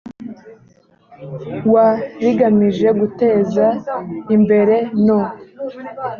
wa 1.73 1.87
rigamije 2.21 2.87
guteza 2.99 3.65
imbere 4.35 4.75
no 5.05 5.19